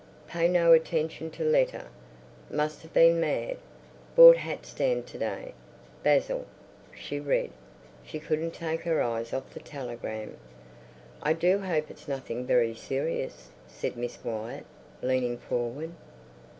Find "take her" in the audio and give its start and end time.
8.55-9.03